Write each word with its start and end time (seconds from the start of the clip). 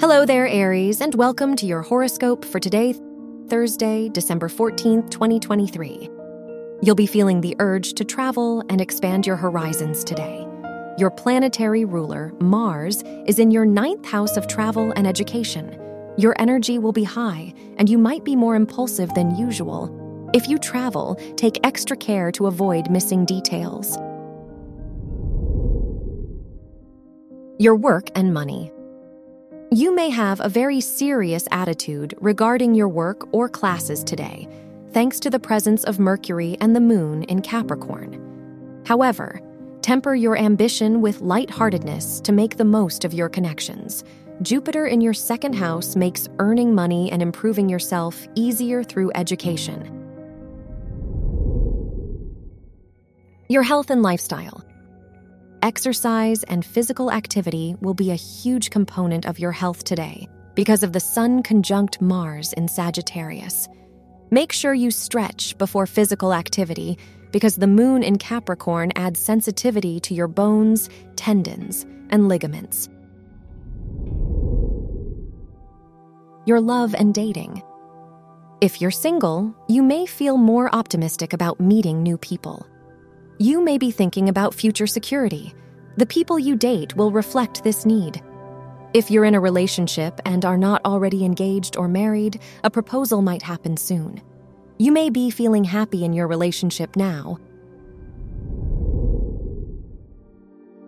Hello 0.00 0.24
there, 0.24 0.46
Aries, 0.46 1.00
and 1.00 1.12
welcome 1.16 1.56
to 1.56 1.66
your 1.66 1.82
horoscope 1.82 2.44
for 2.44 2.60
today, 2.60 2.94
Thursday, 3.48 4.08
December 4.08 4.48
14th, 4.48 5.10
2023. 5.10 6.08
You'll 6.80 6.94
be 6.94 7.04
feeling 7.04 7.40
the 7.40 7.56
urge 7.58 7.94
to 7.94 8.04
travel 8.04 8.62
and 8.68 8.80
expand 8.80 9.26
your 9.26 9.34
horizons 9.34 10.04
today. 10.04 10.46
Your 10.98 11.10
planetary 11.10 11.84
ruler, 11.84 12.32
Mars, 12.38 13.02
is 13.26 13.40
in 13.40 13.50
your 13.50 13.66
ninth 13.66 14.06
house 14.06 14.36
of 14.36 14.46
travel 14.46 14.92
and 14.94 15.04
education. 15.04 15.76
Your 16.16 16.36
energy 16.38 16.78
will 16.78 16.92
be 16.92 17.02
high, 17.02 17.52
and 17.76 17.88
you 17.88 17.98
might 17.98 18.22
be 18.22 18.36
more 18.36 18.54
impulsive 18.54 19.12
than 19.14 19.34
usual. 19.34 20.30
If 20.32 20.48
you 20.48 20.58
travel, 20.58 21.16
take 21.34 21.58
extra 21.64 21.96
care 21.96 22.30
to 22.32 22.46
avoid 22.46 22.88
missing 22.88 23.24
details. 23.24 23.96
Your 27.58 27.74
work 27.74 28.10
and 28.14 28.32
money. 28.32 28.70
You 29.70 29.94
may 29.94 30.08
have 30.08 30.40
a 30.40 30.48
very 30.48 30.80
serious 30.80 31.46
attitude 31.50 32.14
regarding 32.22 32.74
your 32.74 32.88
work 32.88 33.28
or 33.34 33.50
classes 33.50 34.02
today, 34.02 34.48
thanks 34.92 35.20
to 35.20 35.28
the 35.28 35.38
presence 35.38 35.84
of 35.84 35.98
Mercury 35.98 36.56
and 36.62 36.74
the 36.74 36.80
Moon 36.80 37.24
in 37.24 37.42
Capricorn. 37.42 38.82
However, 38.86 39.42
temper 39.82 40.14
your 40.14 40.38
ambition 40.38 41.02
with 41.02 41.20
lightheartedness 41.20 42.22
to 42.22 42.32
make 42.32 42.56
the 42.56 42.64
most 42.64 43.04
of 43.04 43.12
your 43.12 43.28
connections. 43.28 44.04
Jupiter 44.40 44.86
in 44.86 45.02
your 45.02 45.12
second 45.12 45.52
house 45.52 45.96
makes 45.96 46.30
earning 46.38 46.74
money 46.74 47.12
and 47.12 47.20
improving 47.20 47.68
yourself 47.68 48.26
easier 48.36 48.82
through 48.82 49.12
education. 49.16 49.94
Your 53.50 53.64
health 53.64 53.90
and 53.90 54.02
lifestyle. 54.02 54.64
Exercise 55.62 56.44
and 56.44 56.64
physical 56.64 57.10
activity 57.10 57.74
will 57.80 57.94
be 57.94 58.12
a 58.12 58.14
huge 58.14 58.70
component 58.70 59.26
of 59.26 59.40
your 59.40 59.50
health 59.50 59.82
today 59.82 60.28
because 60.54 60.84
of 60.84 60.92
the 60.92 61.00
Sun 61.00 61.42
conjunct 61.42 62.00
Mars 62.00 62.52
in 62.52 62.68
Sagittarius. 62.68 63.68
Make 64.30 64.52
sure 64.52 64.72
you 64.72 64.92
stretch 64.92 65.58
before 65.58 65.86
physical 65.86 66.32
activity 66.32 66.96
because 67.32 67.56
the 67.56 67.66
Moon 67.66 68.04
in 68.04 68.18
Capricorn 68.18 68.92
adds 68.94 69.18
sensitivity 69.18 69.98
to 70.00 70.14
your 70.14 70.28
bones, 70.28 70.90
tendons, 71.16 71.84
and 72.10 72.28
ligaments. 72.28 72.88
Your 76.46 76.60
love 76.60 76.94
and 76.94 77.12
dating. 77.12 77.62
If 78.60 78.80
you're 78.80 78.92
single, 78.92 79.52
you 79.68 79.82
may 79.82 80.06
feel 80.06 80.36
more 80.36 80.72
optimistic 80.72 81.32
about 81.32 81.58
meeting 81.58 82.04
new 82.04 82.16
people. 82.16 82.64
You 83.40 83.62
may 83.62 83.78
be 83.78 83.92
thinking 83.92 84.28
about 84.28 84.52
future 84.52 84.88
security. 84.88 85.54
The 85.96 86.06
people 86.06 86.40
you 86.40 86.56
date 86.56 86.96
will 86.96 87.12
reflect 87.12 87.62
this 87.62 87.86
need. 87.86 88.20
If 88.94 89.12
you're 89.12 89.24
in 89.26 89.36
a 89.36 89.40
relationship 89.40 90.20
and 90.24 90.44
are 90.44 90.58
not 90.58 90.84
already 90.84 91.24
engaged 91.24 91.76
or 91.76 91.86
married, 91.86 92.40
a 92.64 92.70
proposal 92.70 93.22
might 93.22 93.42
happen 93.42 93.76
soon. 93.76 94.20
You 94.78 94.90
may 94.90 95.08
be 95.08 95.30
feeling 95.30 95.62
happy 95.62 96.04
in 96.04 96.12
your 96.12 96.26
relationship 96.26 96.96
now. 96.96 97.38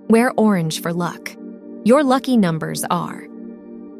Wear 0.08 0.32
orange 0.36 0.82
for 0.82 0.92
luck. 0.92 1.30
Your 1.84 2.02
lucky 2.02 2.36
numbers 2.36 2.84
are 2.90 3.28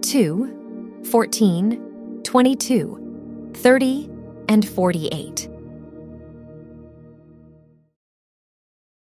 2, 0.02 1.02
14, 1.08 2.20
22, 2.24 3.52
30, 3.54 4.10
and 4.48 4.68
48. 4.68 5.48